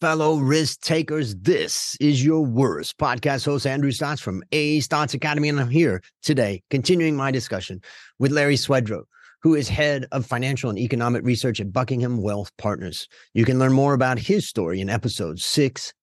[0.00, 1.36] fellow risk takers.
[1.36, 5.50] This is your worst podcast host, Andrew Stotz from A Stotz Academy.
[5.50, 7.82] And I'm here today, continuing my discussion
[8.18, 9.02] with Larry Swedroe,
[9.42, 13.08] who is head of financial and economic research at Buckingham Wealth Partners.
[13.34, 14.88] You can learn more about his story in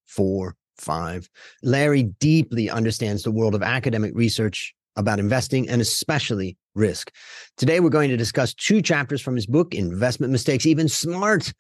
[0.05, 1.27] four, five.
[1.63, 7.11] Larry deeply understands the world of academic research about investing and especially risk.
[7.57, 11.51] Today, we're going to discuss two chapters from his book, Investment Mistakes Even Smart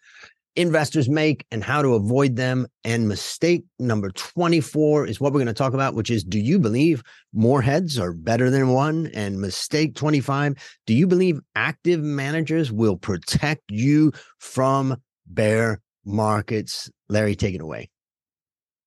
[0.57, 2.67] investors make and how to avoid them.
[2.83, 6.59] And mistake number 24 is what we're going to talk about, which is do you
[6.59, 9.09] believe more heads are better than one?
[9.13, 16.89] And mistake 25, do you believe active managers will protect you from bear markets?
[17.07, 17.89] Larry, take it away.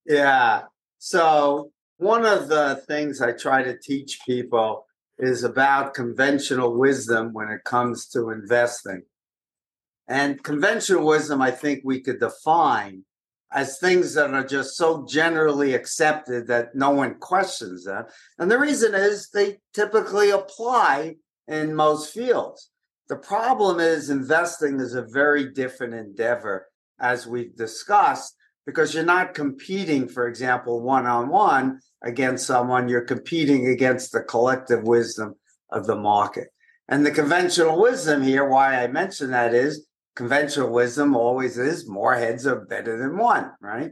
[0.04, 0.62] Yeah.
[0.98, 4.86] So, one of the things I try to teach people
[5.18, 9.02] is about conventional wisdom when it comes to investing.
[10.10, 13.04] And conventional wisdom, I think we could define
[13.52, 18.06] as things that are just so generally accepted that no one questions them.
[18.36, 21.14] And the reason is they typically apply
[21.46, 22.70] in most fields.
[23.08, 26.66] The problem is investing is a very different endeavor,
[27.00, 28.34] as we've discussed,
[28.66, 34.22] because you're not competing, for example, one on one against someone, you're competing against the
[34.22, 35.36] collective wisdom
[35.70, 36.48] of the market.
[36.88, 42.14] And the conventional wisdom here, why I mention that is conventional wisdom always is more
[42.14, 43.90] heads are better than one, right?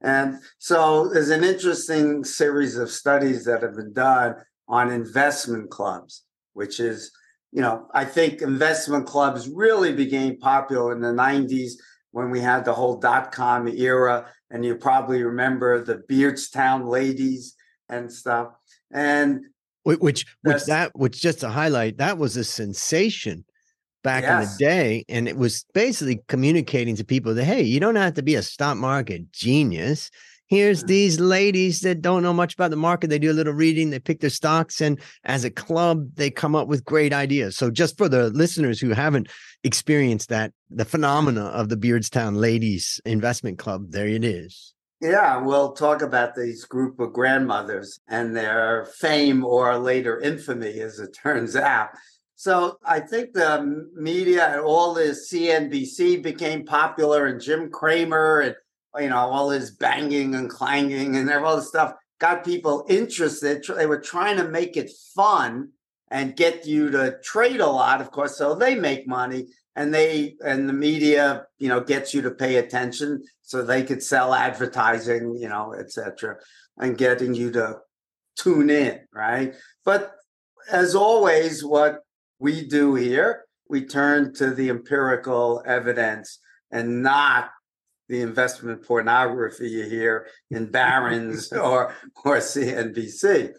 [0.00, 4.36] And so there's an interesting series of studies that have been done
[4.68, 7.10] on investment clubs, which is,
[7.50, 11.72] you know, I think investment clubs really became popular in the 90s
[12.12, 14.26] when we had the whole dot com era.
[14.50, 17.54] And you probably remember the Beardstown ladies
[17.88, 18.52] and stuff.
[18.92, 19.46] And
[19.82, 23.44] which, which that, which just to highlight, that was a sensation
[24.08, 24.30] back yes.
[24.30, 25.04] in the day.
[25.10, 28.42] And it was basically communicating to people that, hey, you don't have to be a
[28.42, 30.10] stock market genius.
[30.46, 30.86] Here's mm.
[30.86, 33.10] these ladies that don't know much about the market.
[33.10, 36.54] They do a little reading, they pick their stocks, and as a club, they come
[36.54, 37.54] up with great ideas.
[37.58, 39.28] So, just for the listeners who haven't
[39.62, 44.72] experienced that, the phenomena of the Beardstown Ladies Investment Club, there it is.
[45.02, 50.98] Yeah, we'll talk about these group of grandmothers and their fame or later infamy, as
[50.98, 51.90] it turns out.
[52.38, 58.54] So I think the media and all this CNBC became popular, and Jim Cramer and
[59.00, 63.64] you know all his banging and clanging and all this stuff got people interested.
[63.64, 65.70] They were trying to make it fun
[66.12, 70.36] and get you to trade a lot, of course, so they make money and they
[70.44, 75.34] and the media, you know, gets you to pay attention so they could sell advertising,
[75.34, 76.36] you know, etc.,
[76.76, 77.78] and getting you to
[78.36, 79.56] tune in, right?
[79.84, 80.14] But
[80.70, 82.04] as always, what
[82.38, 83.44] we do here.
[83.68, 86.38] We turn to the empirical evidence
[86.70, 87.50] and not
[88.08, 91.94] the investment pornography you hear in Barron's or,
[92.24, 93.52] or CNBC.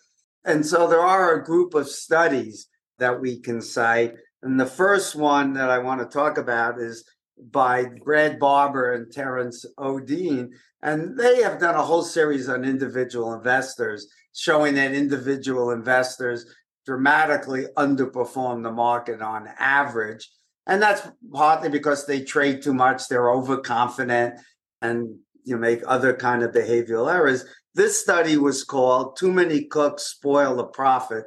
[0.45, 4.15] And so there are a group of studies that we can cite.
[4.41, 7.05] And the first one that I want to talk about is
[7.51, 10.49] by Brad Barber and Terence Odean.
[10.81, 16.45] And they have done a whole series on individual investors, showing that individual investors
[16.89, 20.27] dramatically underperform the market on average.
[20.65, 24.39] And that's partly because they trade too much, they're overconfident,
[24.81, 27.45] and you make other kind of behavioral errors.
[27.75, 31.25] This study was called Too Many Cooks Spoil the Profit,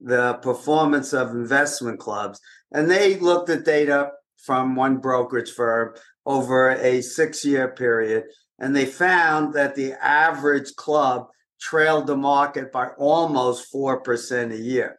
[0.00, 2.40] the performance of investment clubs.
[2.72, 5.94] And they looked at data from one brokerage firm
[6.24, 8.24] over a six year period.
[8.58, 11.28] And they found that the average club
[11.60, 14.98] trailed the market by almost 4% a year.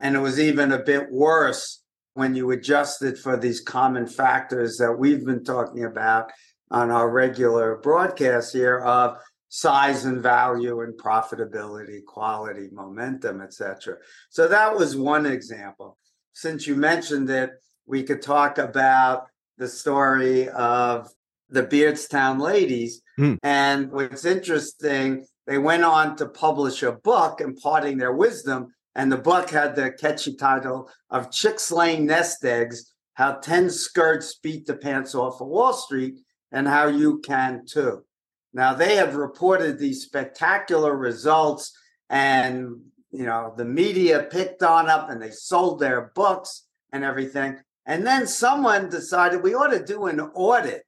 [0.00, 1.82] And it was even a bit worse
[2.14, 6.30] when you adjusted for these common factors that we've been talking about
[6.70, 13.96] on our regular broadcast here of size and value and profitability, quality, momentum, etc.
[14.30, 15.96] So that was one example.
[16.32, 17.50] Since you mentioned it,
[17.86, 19.26] we could talk about
[19.56, 21.08] the story of
[21.48, 23.00] the Beardstown ladies.
[23.18, 23.38] Mm.
[23.42, 28.68] And what's interesting they went on to publish a book imparting their wisdom.
[28.94, 34.38] And the book had the catchy title of Chicks Laying Nest Eggs How 10 Skirts
[34.42, 36.16] Beat the Pants Off of Wall Street
[36.52, 38.04] and How You Can Too.
[38.52, 41.72] Now, they have reported these spectacular results,
[42.10, 42.76] and
[43.10, 47.56] you know, the media picked on up and they sold their books and everything.
[47.86, 50.84] And then someone decided we ought to do an audit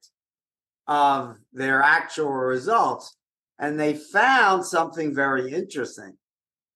[0.85, 3.15] of their actual results
[3.61, 6.17] and they found something very interesting.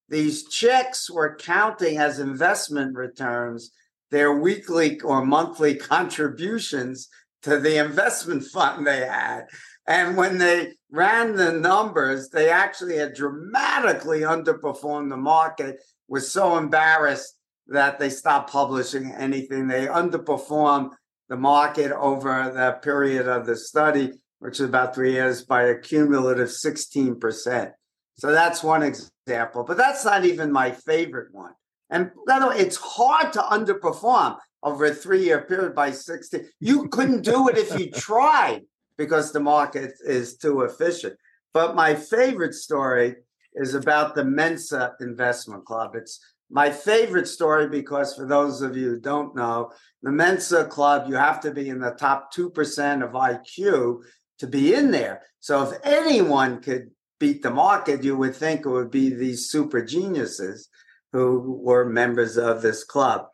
[0.08, 3.72] These checks were counting as investment returns
[4.12, 7.10] their weekly or monthly contributions
[7.42, 9.46] to the investment fund they had.
[9.88, 15.78] And when they ran the numbers, they actually had dramatically underperformed the market,
[16.08, 17.36] was so embarrassed
[17.68, 19.68] that they stopped publishing anything.
[19.68, 20.92] They underperformed
[21.30, 24.12] the market over the period of the study,
[24.46, 27.72] which is about three years, by a cumulative 16%.
[28.20, 31.54] So that's one example, but that's not even my favorite one.
[31.90, 36.48] And by the way, it's hard to underperform over a three year period by 16.
[36.60, 38.62] You couldn't do it if you tried
[39.00, 41.18] because the market is too efficient.
[41.52, 43.16] But my favorite story
[43.56, 45.96] is about the Mensa Investment Club.
[45.96, 46.20] It's
[46.52, 49.72] my favorite story because for those of you who don't know,
[50.04, 54.02] the Mensa Club, you have to be in the top 2% of IQ
[54.40, 55.24] to be in there.
[55.40, 59.84] So if anyone could beat the market, you would think it would be these super
[59.84, 60.70] geniuses
[61.12, 63.28] who were members of this club.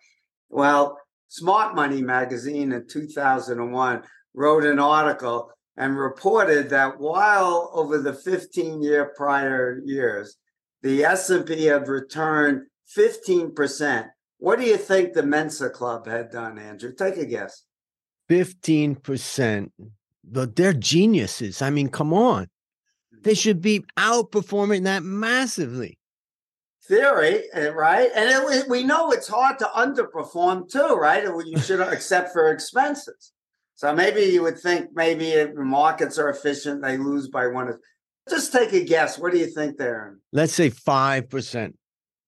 [0.50, 4.04] Well, Smart Money magazine in 2001
[4.34, 10.38] wrote an article and reported that while over the 15 year prior years,
[10.84, 12.64] the S&P had returned
[12.98, 14.08] 15%.
[14.38, 16.94] What do you think the Mensa Club had done, Andrew?
[16.94, 17.64] Take a guess.
[18.30, 19.70] 15%.
[20.24, 21.62] But they're geniuses.
[21.62, 22.48] I mean, come on.
[23.24, 25.98] They should be outperforming that massively.
[26.88, 28.10] Theory, eh, right?
[28.16, 31.24] And it, we know it's hard to underperform too, right?
[31.24, 33.32] You should accept for expenses.
[33.76, 37.78] So maybe you would think maybe if markets are efficient, they lose by one.
[38.30, 39.18] Just take a guess.
[39.18, 40.18] What do you think they're?
[40.32, 41.74] Let's say 5%.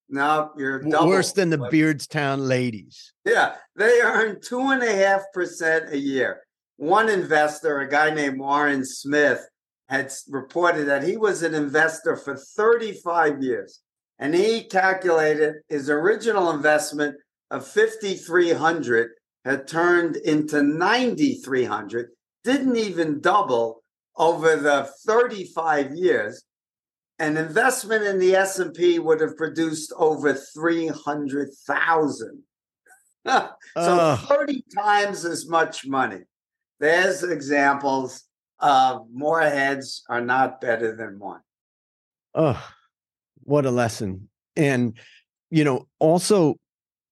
[0.09, 1.07] No, you're double.
[1.07, 3.13] worse than the Beardstown ladies.
[3.25, 6.42] Yeah, they earn two and a half percent a year.
[6.77, 9.45] One investor, a guy named Warren Smith,
[9.89, 13.81] had reported that he was an investor for 35 years,
[14.17, 17.15] and he calculated his original investment
[17.51, 19.11] of 5,300
[19.45, 22.09] had turned into 9,300,
[22.43, 23.83] didn't even double
[24.15, 26.43] over the 35 years
[27.19, 32.43] an investment in the S&P would have produced over 300,000.
[33.25, 36.19] so uh, 30 times as much money.
[36.79, 38.23] There's examples
[38.59, 41.41] of more heads are not better than one.
[42.33, 42.61] Oh,
[43.43, 44.29] what a lesson.
[44.55, 44.97] And
[45.49, 46.55] you know, also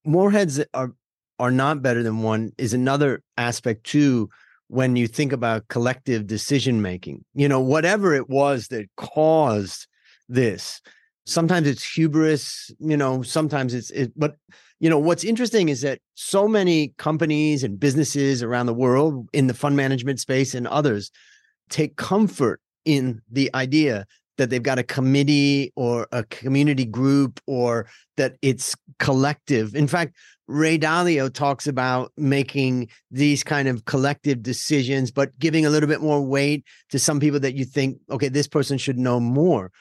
[0.06, 0.94] more heads are
[1.40, 4.30] are not better than one is another aspect too
[4.68, 7.26] when you think about collective decision making.
[7.34, 9.88] You know, whatever it was that caused
[10.30, 10.82] this.
[11.32, 14.36] Sometimes it's hubris, you know, sometimes it's it, but
[14.80, 19.48] you know, what's interesting is that so many companies and businesses around the world in
[19.48, 21.12] the fund management space and others
[21.70, 24.06] take comfort in the idea
[24.38, 27.88] that they've got a committee or a community group or
[28.18, 29.76] that it's collective.
[29.76, 30.16] In fact,
[30.48, 36.02] Ray Dalio talks about making these kind of collective decisions, but giving a little bit
[36.02, 39.72] more weight to some people that you think, okay, this person should know more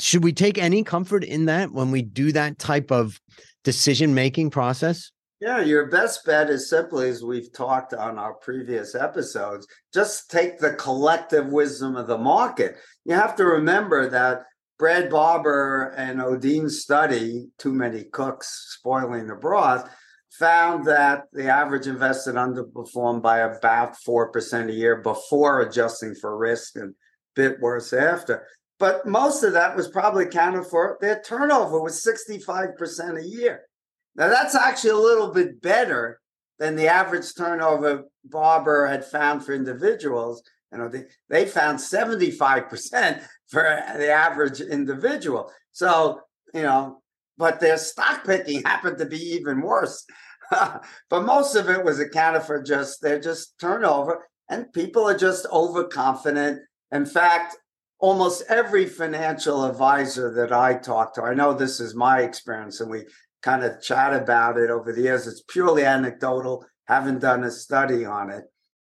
[0.00, 3.20] should we take any comfort in that when we do that type of
[3.64, 5.10] decision making process?
[5.40, 10.58] Yeah, your best bet is simply as we've talked on our previous episodes, just take
[10.58, 12.76] the collective wisdom of the market.
[13.04, 14.42] You have to remember that
[14.78, 19.88] Brad Barber and Odean's study, Too Many Cooks Spoiling the Broth,
[20.38, 26.76] found that the average invested underperformed by about 4% a year before adjusting for risk
[26.76, 26.94] and
[27.34, 28.46] bit worse after.
[28.78, 30.98] But most of that was probably accounted for.
[31.00, 33.62] Their turnover was 65% a year.
[34.14, 36.20] Now, that's actually a little bit better
[36.58, 40.42] than the average turnover Barber had found for individuals.
[40.72, 43.62] You know, they, they found 75% for
[43.96, 45.50] the average individual.
[45.72, 46.20] So,
[46.54, 47.02] you know,
[47.36, 50.04] but their stock picking happened to be even worse.
[50.50, 55.46] but most of it was accounted for just they're just turnover and people are just
[55.52, 56.60] overconfident.
[56.90, 57.56] In fact,
[57.98, 62.90] almost every financial advisor that I talk to, I know this is my experience and
[62.90, 63.04] we
[63.42, 65.26] kind of chat about it over the years.
[65.26, 68.44] It's purely anecdotal, haven't done a study on it.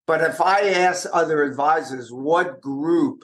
[0.06, 3.24] But if I ask other advisors what group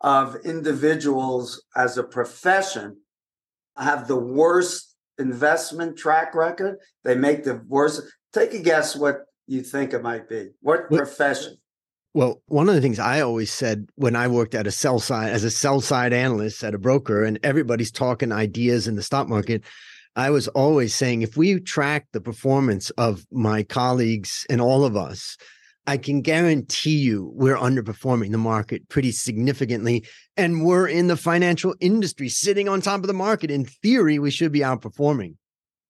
[0.00, 2.98] of individuals as a profession
[3.76, 8.02] have the worst investment track record, they make the worst.
[8.32, 10.50] Take a guess what you think it might be.
[10.60, 11.56] What profession?
[12.14, 15.30] Well, one of the things I always said when I worked at a sell side
[15.30, 19.28] as a sell side analyst at a broker, and everybody's talking ideas in the stock
[19.28, 19.64] market,
[20.14, 24.94] I was always saying if we track the performance of my colleagues and all of
[24.94, 25.38] us,
[25.86, 30.04] I can guarantee you we're underperforming the market pretty significantly.
[30.36, 33.50] And we're in the financial industry sitting on top of the market.
[33.50, 35.34] In theory, we should be outperforming.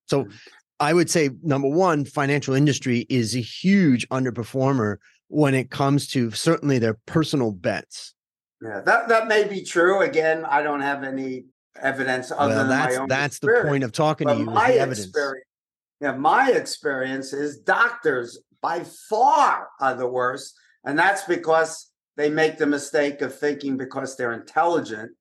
[0.06, 0.32] So mm.
[0.80, 4.96] I would say number one, financial industry is a huge underperformer
[5.32, 8.14] when it comes to certainly their personal bets.
[8.60, 10.02] Yeah, that that may be true.
[10.02, 11.46] Again, I don't have any
[11.80, 13.64] evidence other well, than that's, my own That's experience.
[13.64, 14.44] the point of talking but to you.
[14.44, 15.06] My evidence.
[15.06, 15.46] experience,
[16.00, 22.58] yeah, my experience is doctors by far are the worst, and that's because they make
[22.58, 25.12] the mistake of thinking because they're intelligent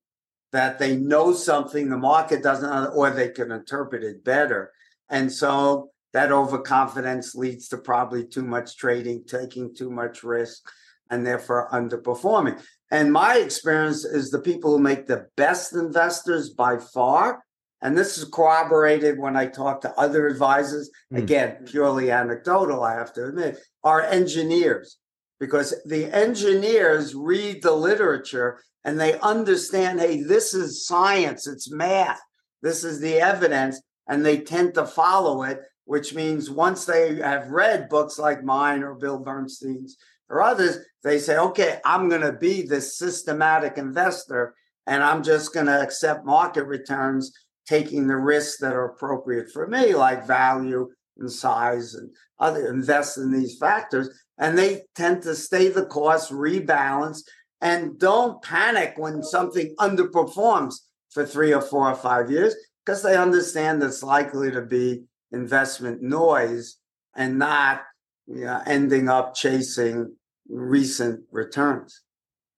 [0.52, 4.72] that they know something the market doesn't, or they can interpret it better,
[5.08, 10.62] and so that overconfidence leads to probably too much trading, taking too much risk,
[11.10, 12.60] and therefore underperforming.
[12.90, 17.42] And my experience is the people who make the best investors by far,
[17.80, 21.18] and this is corroborated when I talk to other advisors, mm.
[21.18, 24.98] again, purely anecdotal, I have to admit, are engineers.
[25.40, 32.20] Because the engineers read the literature and they understand hey, this is science, it's math,
[32.62, 37.50] this is the evidence, and they tend to follow it which means once they have
[37.50, 39.96] read books like mine or Bill Bernstein's
[40.28, 44.54] or others, they say, okay, I'm going to be this systematic investor
[44.86, 47.32] and I'm just going to accept market returns,
[47.68, 53.18] taking the risks that are appropriate for me, like value and size and other invest
[53.18, 54.08] in these factors.
[54.38, 57.20] And they tend to stay the course, rebalance,
[57.60, 60.74] and don't panic when something underperforms
[61.10, 66.02] for three or four or five years because they understand it's likely to be investment
[66.02, 66.76] noise
[67.14, 67.82] and not
[68.26, 70.14] you know, ending up chasing
[70.48, 72.00] recent returns.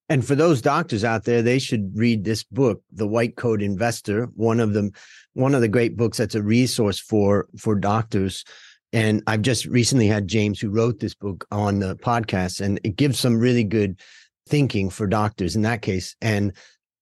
[0.08, 4.26] And for those doctors out there, they should read this book, The White Coat Investor,
[4.34, 4.92] one of them,
[5.32, 8.44] one of the great books that's a resource for for doctors.
[8.92, 12.96] And I've just recently had James, who wrote this book, on the podcast, and it
[12.96, 13.98] gives some really good
[14.46, 16.14] thinking for doctors in that case.
[16.20, 16.52] And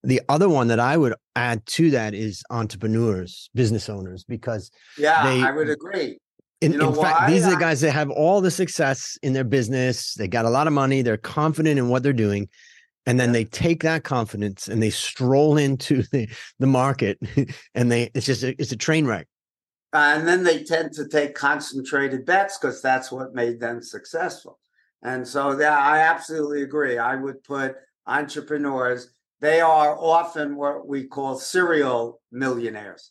[0.04, 5.24] the other one that I would add to that is entrepreneurs, business owners, because yeah,
[5.24, 6.18] they, I would agree.
[6.60, 9.32] In, you know in fact, these are the guys that have all the success in
[9.32, 10.14] their business.
[10.14, 11.02] They got a lot of money.
[11.02, 12.48] They're confident in what they're doing.
[13.04, 13.32] And then yeah.
[13.32, 16.28] they take that confidence and they stroll into the,
[16.60, 17.18] the market
[17.74, 19.26] and they it's just a, it's a train wreck.
[19.92, 24.58] Uh, and then they tend to take concentrated bets because that's what made them successful.
[25.02, 26.96] And so yeah, I absolutely agree.
[26.96, 27.74] I would put
[28.06, 33.10] entrepreneurs they are often what we call serial millionaires.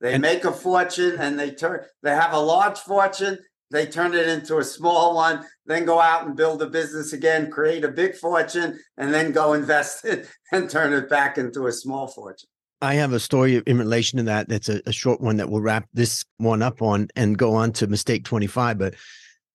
[0.00, 3.38] They and, make a fortune and they turn they have a large fortune,
[3.70, 7.50] they turn it into a small one, then go out and build a business again,
[7.50, 11.72] create a big fortune, and then go invest it and turn it back into a
[11.72, 12.48] small fortune.
[12.80, 14.48] I have a story in relation to that.
[14.48, 17.72] That's a, a short one that we'll wrap this one up on and go on
[17.74, 18.78] to mistake 25.
[18.78, 18.94] But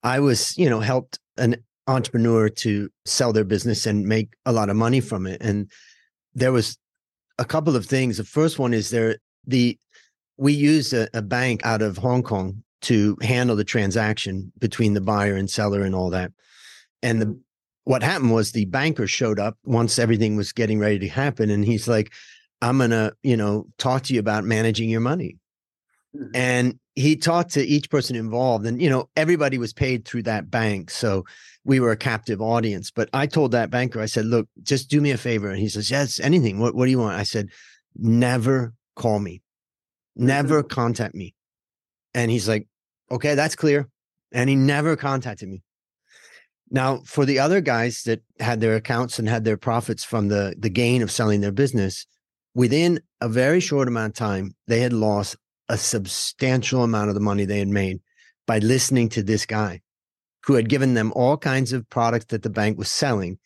[0.03, 1.57] I was, you know, helped an
[1.87, 5.41] entrepreneur to sell their business and make a lot of money from it.
[5.41, 5.69] And
[6.37, 6.77] there was
[7.39, 8.17] a couple of things.
[8.17, 9.77] The first one is there the
[10.37, 15.01] we used a, a bank out of Hong Kong to handle the transaction between the
[15.01, 16.31] buyer and seller and all that.
[17.01, 17.39] And the
[17.85, 21.65] what happened was the banker showed up once everything was getting ready to happen, and
[21.65, 22.13] he's like,
[22.61, 25.37] "I'm gonna, you know, talk to you about managing your money."
[26.15, 26.35] Mm-hmm.
[26.35, 30.51] And he talked to each person involved, and you know, everybody was paid through that
[30.51, 31.25] bank, so
[31.67, 32.89] we were a captive audience.
[32.89, 35.49] But I told that banker, I said, look, just do me a favor.
[35.49, 36.59] And he says, yes, anything.
[36.59, 37.19] What, what do you want?
[37.19, 37.49] I said,
[37.95, 39.41] never call me,
[40.15, 41.35] never contact me.
[42.13, 42.67] And he's like,
[43.11, 43.89] okay, that's clear.
[44.31, 45.61] And he never contacted me.
[46.71, 50.55] Now, for the other guys that had their accounts and had their profits from the,
[50.57, 52.07] the gain of selling their business,
[52.55, 55.35] within a very short amount of time, they had lost
[55.69, 57.99] a substantial amount of the money they had made
[58.45, 59.81] by listening to this guy
[60.47, 63.37] who had given them all kinds of products that the bank was selling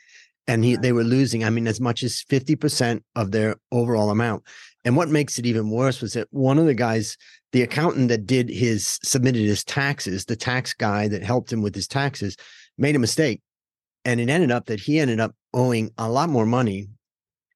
[0.47, 4.43] and he, they were losing i mean as much as 50% of their overall amount.
[4.85, 7.17] And what makes it even worse was that one of the guys
[7.51, 11.75] the accountant that did his submitted his taxes the tax guy that helped him with
[11.75, 12.37] his taxes
[12.77, 13.41] made a mistake.
[14.05, 16.87] And it ended up that he ended up owing a lot more money.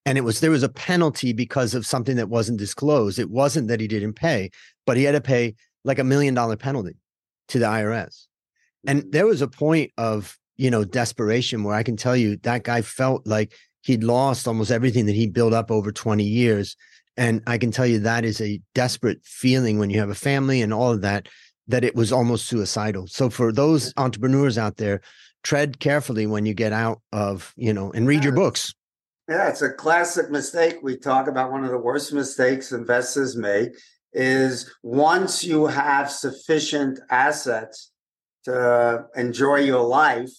[0.05, 3.17] And it was there was a penalty because of something that wasn't disclosed.
[3.17, 4.51] It wasn't that he didn't pay
[4.85, 6.97] but he had to pay like a million dollar penalty
[7.47, 8.27] to the irs
[8.87, 12.63] and there was a point of, you know, desperation where I can tell you that
[12.63, 16.75] guy felt like he'd lost almost everything that he built up over 20 years.
[17.17, 20.61] And I can tell you that is a desperate feeling when you have a family
[20.61, 21.29] and all of that,
[21.67, 23.07] that it was almost suicidal.
[23.07, 25.01] So for those entrepreneurs out there,
[25.43, 28.73] tread carefully when you get out of, you know, and read your books.
[29.29, 30.77] Yeah, it's a classic mistake.
[30.81, 33.69] We talk about one of the worst mistakes investors make
[34.13, 37.91] is once you have sufficient assets
[38.45, 40.31] to enjoy your life,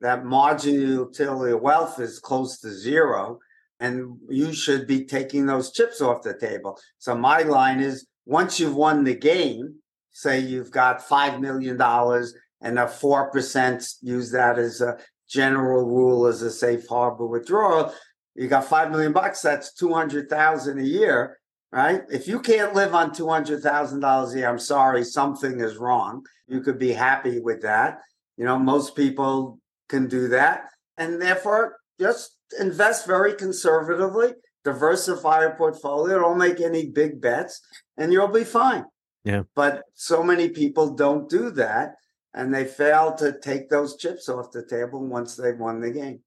[0.00, 3.38] that marginal utility of wealth is close to zero.
[3.80, 6.78] And you should be taking those chips off the table.
[6.98, 9.74] So my line is once you've won the game,
[10.12, 14.96] say you've got $5 million and a 4%, use that as a
[15.28, 17.92] general rule as a safe harbor withdrawal.
[18.34, 21.38] You got five million bucks, that's 200,000 a year,
[21.74, 22.02] right?
[22.08, 26.24] If you can't live on $200,000 a year, I'm sorry, something is wrong.
[26.46, 27.98] You could be happy with that.
[28.36, 30.68] You know, most people can do that.
[30.96, 37.60] And therefore, just invest very conservatively, diversify your portfolio, don't make any big bets,
[37.96, 38.84] and you'll be fine.
[39.24, 39.42] Yeah.
[39.56, 41.96] But so many people don't do that
[42.34, 46.20] and they fail to take those chips off the table once they've won the game.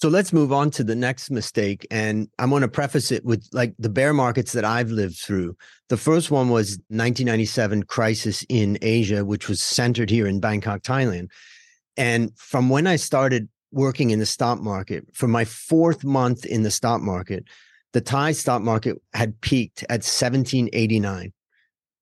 [0.00, 1.86] So let's move on to the next mistake.
[1.90, 5.56] And I'm going to preface it with like the bear markets that I've lived through.
[5.90, 11.28] The first one was 1997 crisis in Asia, which was centered here in Bangkok, Thailand.
[11.98, 16.62] And from when I started working in the stock market, for my fourth month in
[16.62, 17.44] the stock market,
[17.92, 21.32] the Thai stock market had peaked at 1789.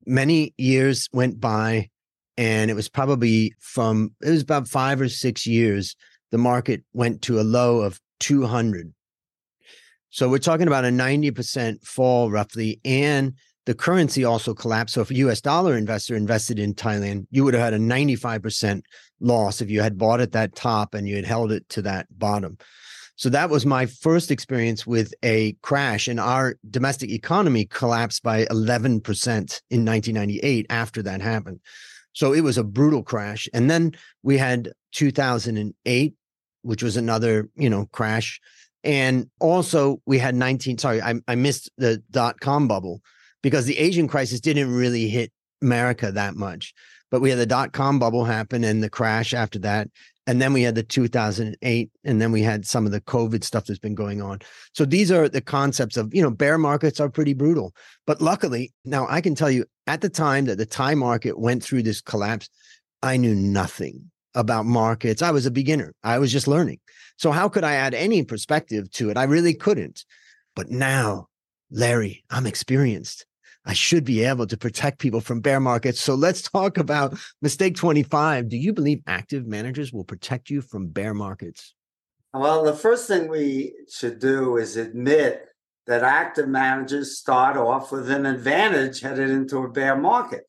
[0.06, 1.90] Many years went by,
[2.36, 5.96] and it was probably from, it was about five or six years
[6.30, 8.92] the market went to a low of 200.
[10.10, 12.80] So we're talking about a 90% fall roughly.
[12.84, 13.34] And
[13.66, 14.94] the currency also collapsed.
[14.94, 18.82] So if a US dollar investor invested in Thailand, you would have had a 95%
[19.20, 22.06] loss if you had bought at that top and you had held it to that
[22.18, 22.56] bottom.
[23.16, 28.44] So that was my first experience with a crash, and our domestic economy collapsed by
[28.44, 29.02] 11%
[29.70, 31.58] in 1998 after that happened.
[32.12, 33.48] So it was a brutal crash.
[33.52, 33.92] And then
[34.22, 36.14] we had 2008,
[36.68, 38.38] which was another, you know, crash.
[38.84, 43.00] And also we had 19, sorry, I, I missed the dot com bubble
[43.42, 45.32] because the Asian crisis didn't really hit
[45.62, 46.74] America that much.
[47.10, 49.88] But we had the dot com bubble happen and the crash after that.
[50.26, 53.64] And then we had the 2008, and then we had some of the COVID stuff
[53.64, 54.40] that's been going on.
[54.74, 57.74] So these are the concepts of, you know, bear markets are pretty brutal.
[58.06, 61.64] But luckily, now I can tell you at the time that the Thai market went
[61.64, 62.50] through this collapse,
[63.02, 65.22] I knew nothing about markets.
[65.22, 65.94] I was a beginner.
[66.02, 66.80] I was just learning.
[67.16, 69.16] So how could I add any perspective to it?
[69.16, 70.04] I really couldn't.
[70.54, 71.28] But now,
[71.70, 73.26] Larry, I'm experienced.
[73.64, 76.00] I should be able to protect people from bear markets.
[76.00, 78.48] So let's talk about mistake 25.
[78.48, 81.74] Do you believe active managers will protect you from bear markets?
[82.32, 85.44] Well, the first thing we should do is admit
[85.86, 90.44] that active managers start off with an advantage headed into a bear market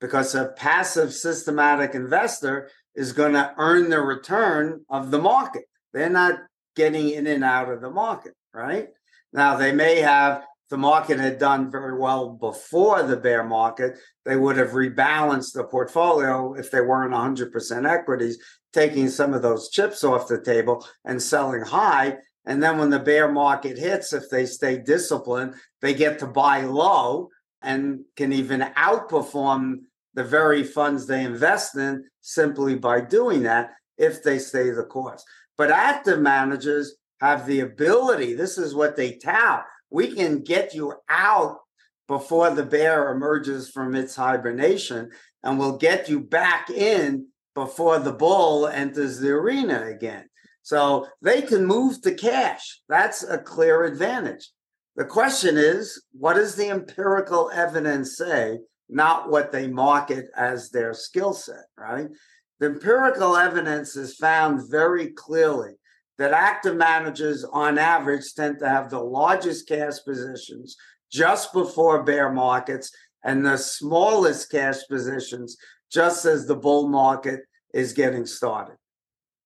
[0.00, 5.64] because a passive systematic investor is going to earn the return of the market.
[5.92, 6.40] They're not
[6.76, 8.88] getting in and out of the market, right?
[9.32, 14.36] Now, they may have, the market had done very well before the bear market, they
[14.36, 18.38] would have rebalanced the portfolio if they weren't 100% equities,
[18.72, 22.16] taking some of those chips off the table and selling high.
[22.46, 26.62] And then when the bear market hits, if they stay disciplined, they get to buy
[26.62, 27.28] low
[27.62, 29.80] and can even outperform
[30.14, 35.24] the very funds they invest in simply by doing that if they stay the course.
[35.56, 39.64] But active managers have the ability, this is what they tout.
[39.90, 41.58] We can get you out
[42.08, 45.10] before the bear emerges from its hibernation,
[45.42, 50.28] and we'll get you back in before the bull enters the arena again.
[50.62, 52.80] So they can move to cash.
[52.88, 54.50] That's a clear advantage.
[54.96, 58.58] The question is, what does the empirical evidence say
[58.92, 62.08] not what they market as their skill set, right?
[62.58, 65.72] The empirical evidence is found very clearly
[66.18, 70.76] that active managers, on average, tend to have the largest cash positions
[71.10, 72.92] just before bear markets
[73.24, 75.56] and the smallest cash positions
[75.90, 77.40] just as the bull market
[77.72, 78.76] is getting started.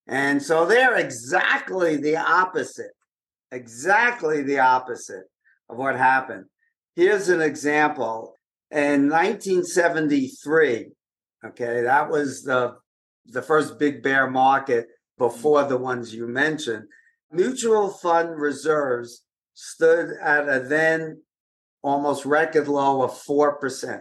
[0.06, 2.92] And so they're exactly the opposite,
[3.50, 5.24] exactly the opposite
[5.70, 6.44] of what happened.
[6.96, 8.36] Here's an example
[8.74, 10.90] in 1973,
[11.46, 12.76] okay, that was the
[13.26, 16.84] the first big bear market before the ones you mentioned.
[17.30, 19.22] Mutual fund reserves
[19.54, 21.22] stood at a then
[21.82, 24.00] almost record low of 4%.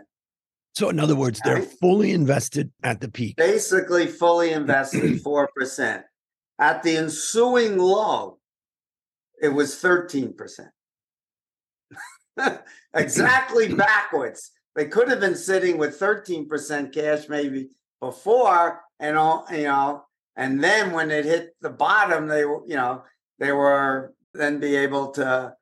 [0.74, 3.36] So, in other words, they're fully invested at the peak.
[3.38, 6.04] Basically, fully invested 4%.
[6.60, 8.40] At the ensuing low,
[9.42, 10.70] it was 13%.
[12.94, 14.52] exactly backwards.
[14.76, 20.04] They could have been sitting with 13% cash maybe before, and all you know,
[20.36, 23.04] and then when it hit the bottom, they were, you know,
[23.40, 25.54] they were then be able to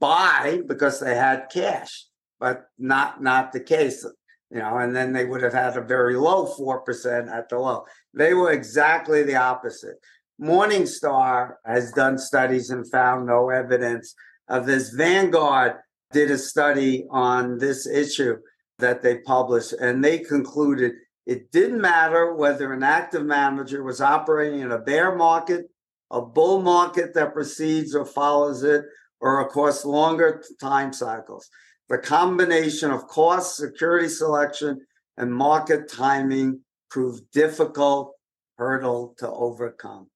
[0.00, 2.06] buy because they had cash,
[2.40, 4.04] but not not the case,
[4.50, 7.84] you know, and then they would have had a very low 4% at the low.
[8.14, 9.96] They were exactly the opposite.
[10.40, 14.14] Morningstar has done studies and found no evidence
[14.48, 14.90] of this.
[14.90, 15.74] Vanguard
[16.12, 18.36] did a study on this issue
[18.78, 20.92] that they published, and they concluded
[21.26, 25.66] it didn't matter whether an active manager was operating in a bear market
[26.14, 28.84] a bull market that precedes or follows it,
[29.20, 31.48] or across longer time cycles.
[31.88, 34.80] The combination of cost, security selection,
[35.16, 38.12] and market timing proved difficult
[38.56, 40.08] hurdle to overcome.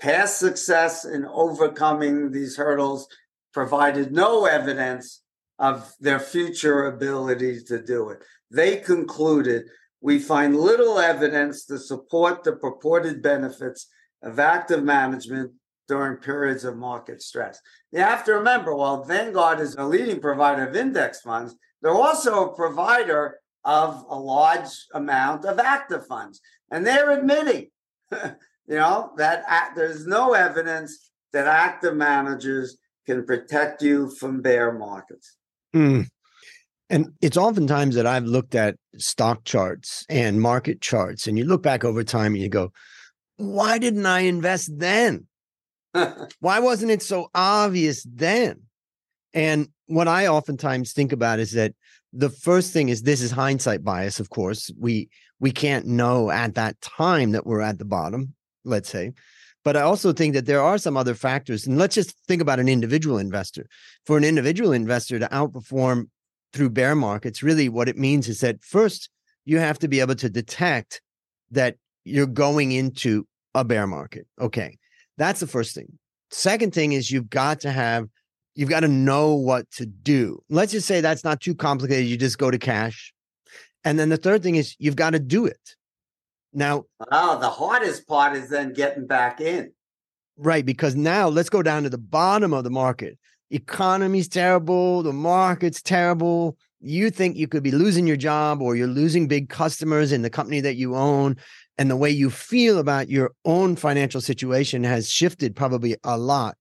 [0.00, 3.06] Past success in overcoming these hurdles
[3.52, 5.22] provided no evidence
[5.58, 8.22] of their future ability to do it.
[8.50, 9.64] They concluded
[10.00, 13.88] we find little evidence to support the purported benefits
[14.22, 15.52] of active management
[15.88, 17.60] during periods of market stress.
[17.90, 22.44] You have to remember, while Vanguard is a leading provider of index funds, they're also
[22.44, 26.40] a provider of a large amount of active funds.
[26.70, 27.68] And they're admitting,
[28.12, 35.37] you know, that there's no evidence that active managers can protect you from bear markets.
[35.74, 36.06] Mm.
[36.90, 41.62] And it's oftentimes that I've looked at stock charts and market charts, and you look
[41.62, 42.72] back over time and you go,
[43.36, 45.26] why didn't I invest then?
[46.40, 48.62] why wasn't it so obvious then?
[49.34, 51.74] And what I oftentimes think about is that
[52.12, 54.70] the first thing is this is hindsight bias, of course.
[54.78, 55.08] We
[55.40, 59.12] we can't know at that time that we're at the bottom, let's say.
[59.64, 61.66] But I also think that there are some other factors.
[61.66, 63.66] And let's just think about an individual investor.
[64.06, 66.08] For an individual investor to outperform
[66.52, 69.10] through bear markets, really what it means is that first,
[69.44, 71.00] you have to be able to detect
[71.50, 74.26] that you're going into a bear market.
[74.40, 74.78] Okay.
[75.16, 75.98] That's the first thing.
[76.30, 78.08] Second thing is you've got to have,
[78.54, 80.42] you've got to know what to do.
[80.48, 82.06] Let's just say that's not too complicated.
[82.06, 83.12] You just go to cash.
[83.84, 85.74] And then the third thing is you've got to do it.
[86.52, 89.72] Now, oh, the hardest part is then getting back in.
[90.36, 90.64] Right.
[90.64, 93.18] Because now let's go down to the bottom of the market.
[93.50, 95.02] Economy's terrible.
[95.02, 96.56] The market's terrible.
[96.80, 100.30] You think you could be losing your job or you're losing big customers in the
[100.30, 101.36] company that you own.
[101.76, 106.56] And the way you feel about your own financial situation has shifted probably a lot.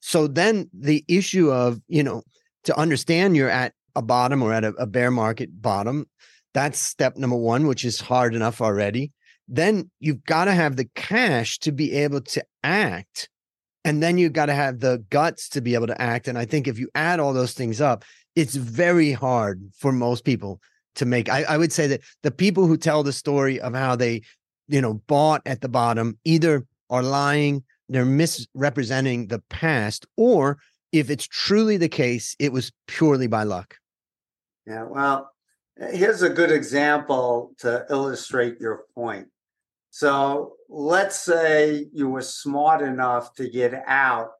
[0.00, 2.22] So then the issue of, you know,
[2.64, 6.08] to understand you're at a bottom or at a, a bear market bottom,
[6.52, 9.12] that's step number one, which is hard enough already
[9.50, 13.28] then you've got to have the cash to be able to act.
[13.84, 16.28] And then you've got to have the guts to be able to act.
[16.28, 18.04] And I think if you add all those things up,
[18.36, 20.60] it's very hard for most people
[20.94, 21.28] to make.
[21.28, 24.22] I, I would say that the people who tell the story of how they,
[24.68, 30.58] you know, bought at the bottom either are lying, they're misrepresenting the past, or
[30.92, 33.76] if it's truly the case, it was purely by luck.
[34.66, 35.30] Yeah, well,
[35.76, 39.28] here's a good example to illustrate your point.
[39.90, 44.30] So let's say you were smart enough to get out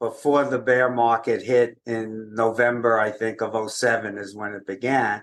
[0.00, 5.22] before the bear market hit in November, I think, of 07 is when it began.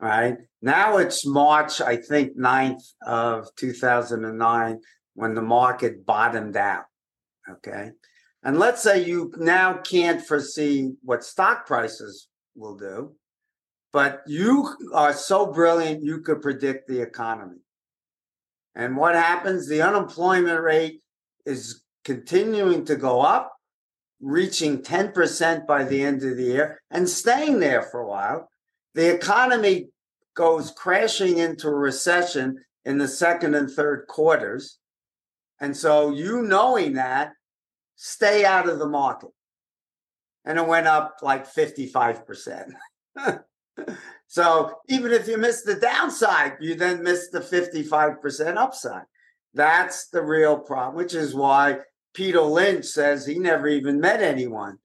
[0.00, 4.80] Right now it's March, I think, 9th of 2009
[5.14, 6.84] when the market bottomed out.
[7.48, 7.90] Okay.
[8.42, 13.14] And let's say you now can't foresee what stock prices will do,
[13.92, 17.63] but you are so brilliant you could predict the economy.
[18.74, 19.68] And what happens?
[19.68, 21.00] The unemployment rate
[21.46, 23.52] is continuing to go up,
[24.20, 28.48] reaching 10% by the end of the year and staying there for a while.
[28.94, 29.88] The economy
[30.34, 34.78] goes crashing into a recession in the second and third quarters.
[35.60, 37.32] And so, you knowing that,
[37.96, 39.30] stay out of the market.
[40.44, 42.72] And it went up like 55%.
[44.26, 49.04] So even if you miss the downside, you then miss the 55% upside.
[49.54, 51.78] That's the real problem, which is why
[52.14, 54.78] Peter Lynch says he never even met anyone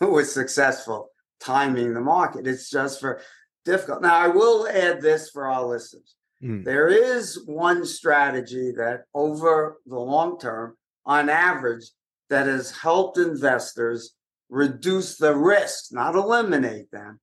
[0.00, 2.46] who was successful timing the market.
[2.46, 3.20] It's just for
[3.64, 4.02] difficult.
[4.02, 6.14] Now, I will add this for our listeners.
[6.42, 6.64] Mm.
[6.64, 11.84] There is one strategy that over the long term, on average,
[12.30, 14.14] that has helped investors
[14.48, 17.20] reduce the risk, not eliminate them,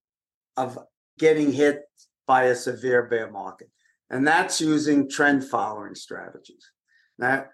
[0.56, 0.78] of
[1.24, 1.84] getting hit
[2.28, 3.70] by a severe bear market.
[4.10, 6.66] And that's using trend following strategies.
[7.18, 7.46] Now,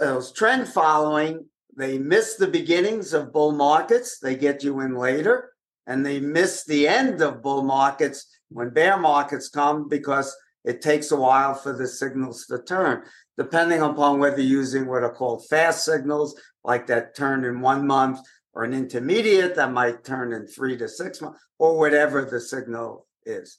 [0.00, 4.94] those uh, trend following, they miss the beginnings of bull markets, they get you in
[4.94, 5.50] later,
[5.88, 11.10] and they miss the end of bull markets when bear markets come because it takes
[11.10, 13.02] a while for the signals to turn,
[13.36, 17.84] depending upon whether you're using what are called fast signals, like that turn in one
[17.86, 18.20] month,
[18.54, 23.06] or an intermediate that might turn in three to six months, or whatever the signal
[23.24, 23.58] is.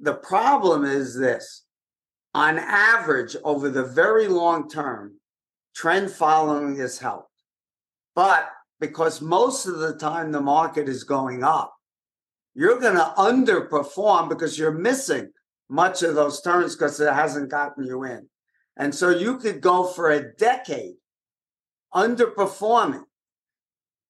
[0.00, 1.64] The problem is this
[2.34, 5.16] on average, over the very long term,
[5.74, 7.32] trend following is helped.
[8.14, 11.74] But because most of the time the market is going up,
[12.54, 15.30] you're going to underperform because you're missing
[15.68, 18.28] much of those turns because it hasn't gotten you in.
[18.76, 20.94] And so you could go for a decade
[21.94, 23.04] underperforming.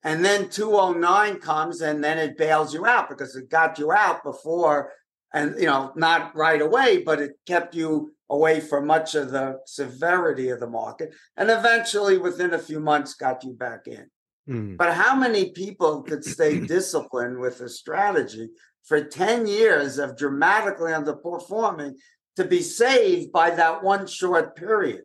[0.03, 4.23] And then 209 comes and then it bails you out because it got you out
[4.25, 4.93] before
[5.33, 9.59] and you know not right away but it kept you away from much of the
[9.67, 14.07] severity of the market and eventually within a few months got you back in.
[14.49, 14.79] Mm.
[14.79, 18.49] but how many people could stay disciplined with a strategy
[18.85, 21.93] for 10 years of dramatically underperforming
[22.37, 25.03] to be saved by that one short period?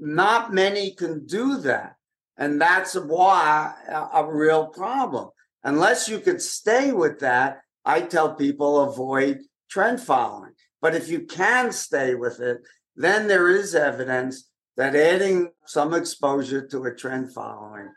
[0.00, 1.94] Not many can do that
[2.40, 5.28] and that's why a, a real problem
[5.62, 10.52] unless you could stay with that I tell people avoid trend following.
[10.82, 12.58] But if you can stay with it,
[12.96, 17.88] then there is evidence that adding some exposure to a trend following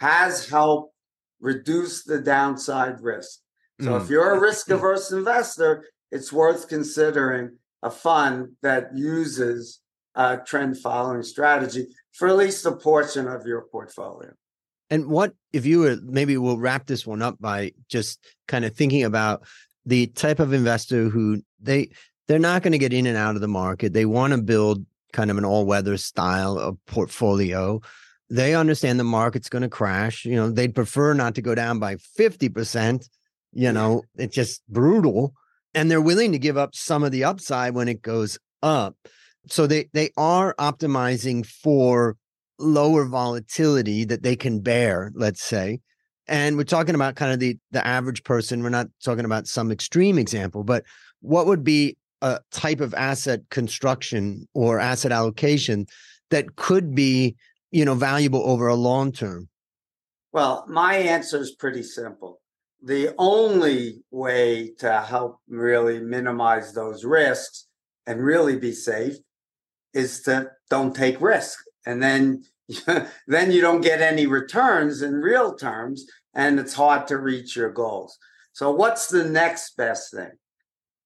[0.00, 0.92] has helped
[1.40, 3.40] reduce the downside risk.
[3.80, 4.02] So mm.
[4.02, 9.80] if you're a risk averse investor, it's worth considering a fund that uses
[10.14, 14.32] a trend following strategy for at least a portion of your portfolio.
[14.90, 18.74] And what if you were maybe we'll wrap this one up by just kind of
[18.74, 19.44] thinking about
[19.84, 21.90] the type of investor who they
[22.26, 23.92] they're not going to get in and out of the market.
[23.92, 27.80] They want to build kind of an all-weather style of portfolio.
[28.30, 30.26] They understand the market's going to crash.
[30.26, 33.08] You know, they'd prefer not to go down by 50%.
[33.52, 35.32] You know, it's just brutal.
[35.74, 38.94] And they're willing to give up some of the upside when it goes up.
[39.50, 42.16] So they they are optimizing for
[42.58, 45.80] lower volatility that they can bear, let's say.
[46.26, 48.62] And we're talking about kind of the the average person.
[48.62, 50.84] We're not talking about some extreme example, but
[51.20, 55.86] what would be a type of asset construction or asset allocation
[56.30, 57.36] that could be,
[57.70, 59.48] you know, valuable over a long term?
[60.32, 62.40] Well, my answer is pretty simple.
[62.82, 67.66] The only way to help really minimize those risks
[68.06, 69.16] and really be safe
[69.94, 71.58] is to don't take risk.
[71.86, 72.44] And then
[73.26, 77.70] then you don't get any returns in real terms and it's hard to reach your
[77.70, 78.18] goals.
[78.52, 80.32] So what's the next best thing?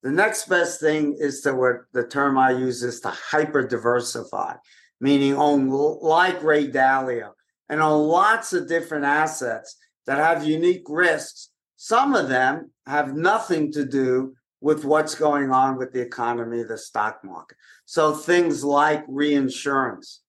[0.02, 4.54] The next best thing is to what the term i use is to hyper diversify
[5.00, 7.30] meaning own like ray dalio.
[7.68, 11.50] And own lots of different assets that have unique risks
[11.82, 16.78] some of them have nothing to do with what's going on with the economy the
[16.78, 20.22] stock market so things like reinsurance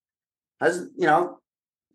[0.64, 1.40] as you know,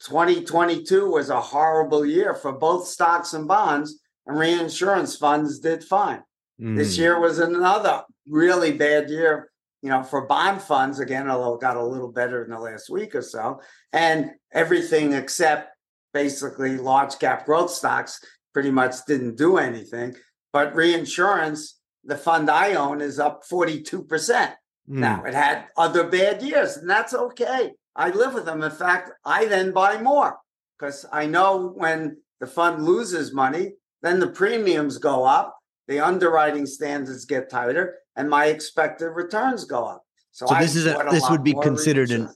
[0.00, 6.22] 2022 was a horrible year for both stocks and bonds, and reinsurance funds did fine.
[6.60, 6.76] Mm.
[6.76, 9.50] This year was another really bad year,
[9.82, 12.90] you know, for bond funds again, although it got a little better in the last
[12.90, 13.60] week or so.
[13.92, 15.70] And everything except
[16.12, 18.20] basically large cap growth stocks
[18.52, 20.14] pretty much didn't do anything.
[20.52, 21.77] But reinsurance,
[22.08, 24.06] the fund I own, is up 42%.
[24.08, 24.54] Mm.
[24.88, 27.72] Now, it had other bad years, and that's okay.
[27.94, 28.62] I live with them.
[28.62, 30.38] In fact, I then buy more
[30.78, 36.64] because I know when the fund loses money, then the premiums go up, the underwriting
[36.64, 40.04] standards get tighter, and my expected returns go up.
[40.30, 42.30] So, so this is a, a this would be considered an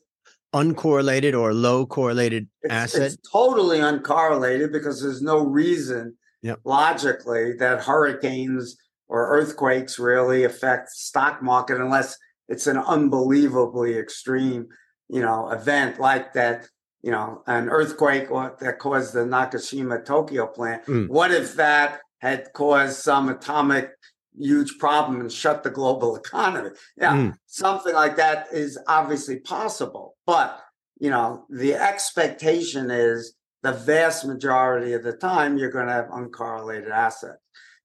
[0.55, 3.03] uncorrelated or low correlated it's, asset.
[3.03, 6.59] It's totally uncorrelated because there's no reason yep.
[6.65, 8.77] logically that hurricanes
[9.13, 12.17] or earthquakes really affect stock market unless
[12.49, 14.67] it's an unbelievably extreme
[15.13, 16.67] you know, event like that,
[17.03, 20.87] you know, an earthquake that caused the Nakashima Tokyo plant.
[20.87, 21.09] Mm.
[21.09, 23.91] What if that had caused some atomic
[24.39, 26.71] huge problem and shut the global economy?
[26.97, 27.35] Yeah, mm.
[27.47, 30.17] something like that is obviously possible.
[30.27, 30.59] But,
[30.99, 36.09] you know, the expectation is the vast majority of the time you're going to have
[36.09, 37.39] uncorrelated assets.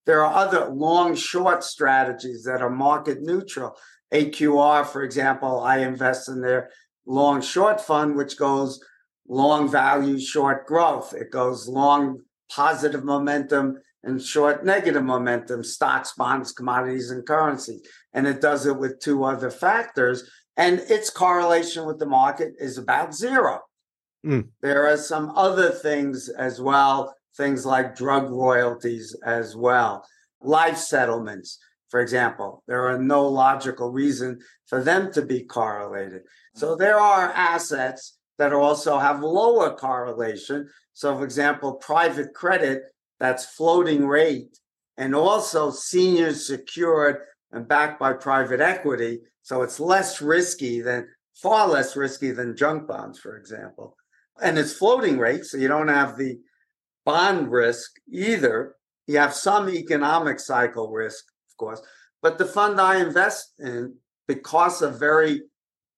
[0.08, 3.76] There are other long short strategies that are market neutral.
[4.14, 6.70] AQR, for example, I invest in their
[7.06, 8.82] long short fund, which goes
[9.28, 11.14] long value, short growth.
[11.14, 17.82] It goes long positive momentum and short negative momentum, stocks, bonds, commodities, and currency.
[18.14, 20.30] And it does it with two other factors.
[20.56, 23.60] And its correlation with the market is about zero.
[24.26, 24.48] Mm.
[24.62, 30.06] There are some other things as well, things like drug royalties as well,
[30.42, 32.64] life settlements for example.
[32.68, 36.24] There are no logical reason for them to be correlated.
[36.56, 40.70] So there are assets that also have lower correlation.
[40.94, 42.84] So, for example, private credit
[43.20, 44.60] that's floating rate
[44.98, 47.18] and also senior secured
[47.52, 49.22] and backed by private equity.
[49.42, 53.96] So it's less risky than far less risky than junk bonds, for example.
[54.42, 56.38] And it's floating rate, so you don't have the
[57.08, 58.76] bond risk either.
[59.08, 61.82] You have some economic cycle risk, of course.
[62.22, 63.96] But the fund I invest in,
[64.28, 65.44] because of very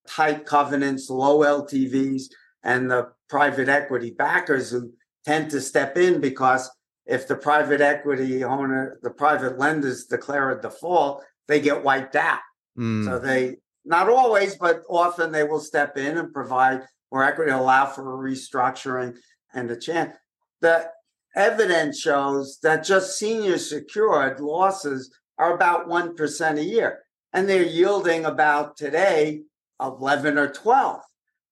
[0.08, 2.26] tight covenants, low LTVs,
[2.64, 4.92] and the private equity backers who
[5.26, 6.70] tend to step in because
[7.08, 12.42] if the private equity owner, the private lenders declare a default, they get wiped out.
[12.78, 13.06] Mm.
[13.06, 17.88] So they, not always, but often they will step in and provide more equity, allow
[17.88, 19.18] for a restructuring
[19.56, 20.16] and a chance.
[20.62, 20.92] The
[21.36, 27.00] evidence shows that just senior secured losses are about 1% a year,
[27.34, 29.42] and they're yielding about today
[29.82, 31.02] 11 or 12.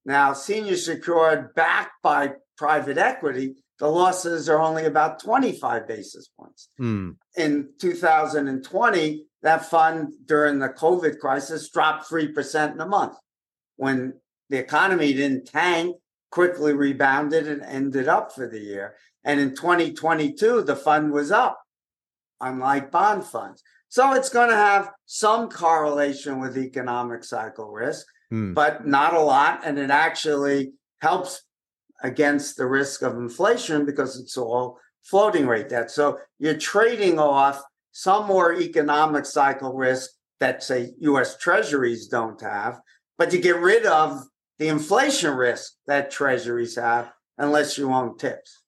[0.06, 6.70] Now, senior secured backed by private equity, the losses are only about 25 basis points.
[6.80, 7.16] Mm.
[7.36, 13.18] In 2020, that fund during the COVID crisis dropped 3% in a month.
[13.76, 14.14] When
[14.50, 15.96] the economy didn't tank,
[16.32, 18.96] quickly rebounded and ended up for the year.
[19.28, 21.60] And in 2022, the fund was up,
[22.40, 23.62] unlike bond funds.
[23.90, 28.54] So it's going to have some correlation with economic cycle risk, mm.
[28.54, 29.62] but not a lot.
[29.66, 31.44] And it actually helps
[32.02, 35.92] against the risk of inflation because it's all floating rate debt.
[35.92, 37.62] So you're trading off
[37.92, 40.10] some more economic cycle risk
[40.40, 42.80] that, say, US treasuries don't have,
[43.18, 44.24] but you get rid of
[44.58, 48.64] the inflation risk that treasuries have unless you own TIPS.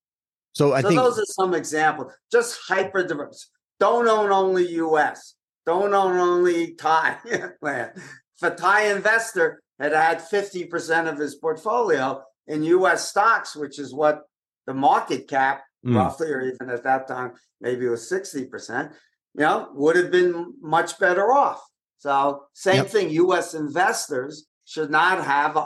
[0.60, 2.12] So I so think those are some examples.
[2.30, 3.50] Just hyper diverse.
[3.80, 5.36] Don't own only US.
[5.66, 7.16] Don't own only Thai
[7.62, 7.92] land.
[7.96, 13.94] If a Thai investor had had 50% of his portfolio in US stocks, which is
[13.94, 14.24] what
[14.68, 15.96] the market cap mm.
[15.96, 18.92] roughly, or even at that time, maybe it was 60%,
[19.36, 21.62] you know, would have been much better off.
[22.00, 22.88] So same yep.
[22.88, 25.58] thing, US investors should not have,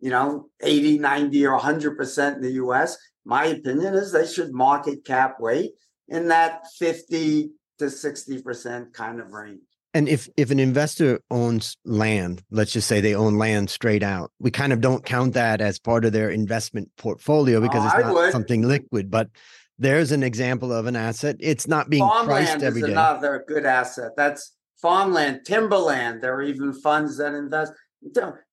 [0.00, 2.96] you know, 80, 90, or 100% in the US.
[3.24, 5.72] My opinion is they should market cap weight
[6.08, 9.60] in that 50 to 60% kind of range.
[9.94, 14.30] And if if an investor owns land, let's just say they own land straight out,
[14.38, 17.98] we kind of don't count that as part of their investment portfolio oh, because oh,
[17.98, 19.10] it's not something liquid.
[19.10, 19.30] But
[19.78, 21.36] there's an example of an asset.
[21.40, 22.92] It's not being farmland priced every is day.
[22.92, 24.12] Another good asset.
[24.16, 26.22] That's farmland, timberland.
[26.22, 27.72] There are even funds that invest.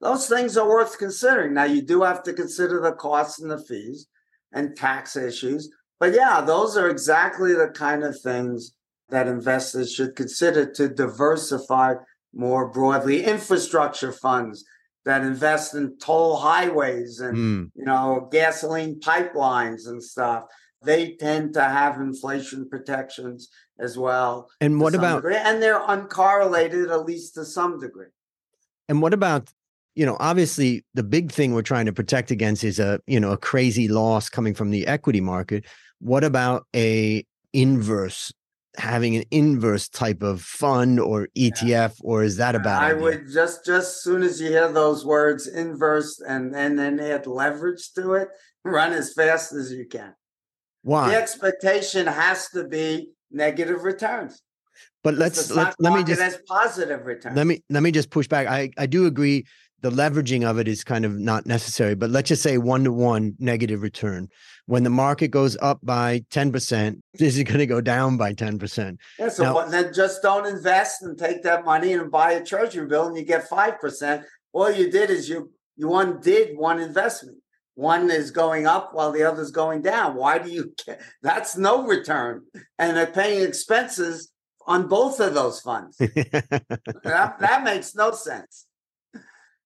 [0.02, 1.54] Those things are worth considering.
[1.54, 4.08] Now you do have to consider the costs and the fees
[4.54, 5.70] and tax issues.
[6.00, 8.76] But yeah, those are exactly the kind of things
[9.10, 11.96] that investors should consider to diversify
[12.34, 13.24] more broadly.
[13.24, 14.66] Infrastructure funds
[15.06, 17.72] that invest in toll highways and mm.
[17.76, 20.44] you know gasoline pipelines and stuff.
[20.84, 24.50] They tend to have inflation protections as well.
[24.62, 25.36] And what about degree.
[25.36, 28.08] and they're uncorrelated at least to some degree.
[28.90, 29.50] And what about
[29.96, 33.32] you know obviously the big thing we're trying to protect against is a you know
[33.32, 35.66] a crazy loss coming from the equity market.
[36.00, 38.34] What about a inverse
[38.78, 41.90] having an inverse type of fund or ETF, yeah.
[42.02, 42.84] or is that about?
[42.84, 43.02] I idea?
[43.02, 47.94] would just just soon as you hear those words inverse and and then add leverage
[47.94, 48.30] to it,
[48.64, 50.14] run as fast as you can.
[50.84, 51.10] Why?
[51.10, 54.42] The expectation has to be negative returns.
[55.06, 57.38] But let's let, let me just as positive returns.
[57.38, 58.48] Let me let me just push back.
[58.48, 59.46] I I do agree
[59.82, 61.94] the leveraging of it is kind of not necessary.
[61.94, 64.30] But let's just say one to one negative return.
[64.66, 68.98] When the market goes up by 10%, this is going to go down by 10%.
[69.20, 72.88] Yeah, so now, then just don't invest and take that money and buy a treasury
[72.88, 74.24] bill and you get 5%.
[74.54, 77.38] All you did is you you undid one investment.
[77.76, 80.16] One is going up while the other is going down.
[80.16, 80.74] Why do you
[81.22, 82.42] that's no return?
[82.80, 84.32] And they're paying expenses
[84.66, 85.98] on both of those funds.
[85.98, 88.66] that, that makes no sense.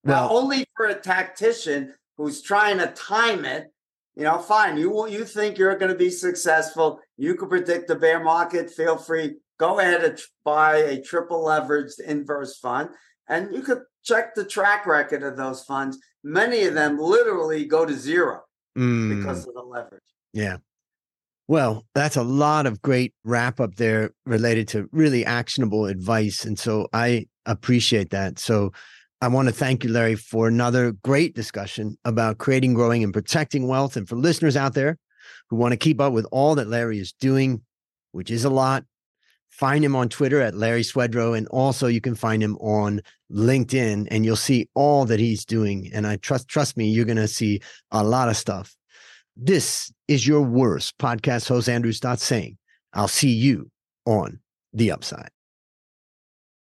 [0.03, 3.71] Well, only for a tactician who's trying to time it.
[4.15, 4.77] You know, fine.
[4.77, 6.99] You you think you're going to be successful.
[7.17, 8.69] You can predict the bear market.
[8.69, 9.35] Feel free.
[9.57, 12.89] Go ahead and buy a triple leveraged inverse fund,
[13.29, 15.97] and you could check the track record of those funds.
[16.23, 18.41] Many of them literally go to zero
[18.77, 19.17] mm.
[19.17, 20.01] because of the leverage.
[20.33, 20.57] Yeah.
[21.49, 26.45] Well, that's a lot of great wrap up there related to really actionable advice.
[26.45, 28.37] And so I appreciate that.
[28.37, 28.71] So
[29.19, 33.67] I want to thank you, Larry, for another great discussion about creating, growing, and protecting
[33.67, 33.97] wealth.
[33.97, 34.99] And for listeners out there
[35.49, 37.63] who want to keep up with all that Larry is doing,
[38.11, 38.85] which is a lot,
[39.49, 41.35] find him on Twitter at Larry Swedroe.
[41.35, 43.01] And also you can find him on
[43.31, 45.89] LinkedIn and you'll see all that he's doing.
[45.95, 48.75] And I trust, trust me, you're going to see a lot of stuff.
[49.41, 52.57] This is your worst podcast host, Andrew Stotz saying,
[52.91, 53.71] I'll see you
[54.05, 54.41] on
[54.73, 55.29] the upside.